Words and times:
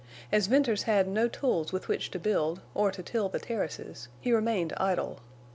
As 0.31 0.47
Venters 0.47 0.83
had 0.89 1.07
no 1.07 1.27
tools 1.27 1.71
with 1.71 1.87
which 1.87 2.09
to 2.09 2.17
build, 2.17 2.61
or 2.73 2.89
to 2.91 3.03
till 3.03 3.29
the 3.29 3.37
terraces, 3.39 4.07
he 4.19 4.31
remained 4.31 4.73
idle. 4.77 5.19